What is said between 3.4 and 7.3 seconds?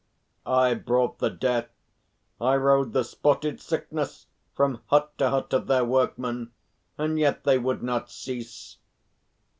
sick ness from hut to hut of their workmen, and